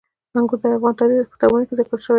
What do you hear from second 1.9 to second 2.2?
شوي دي.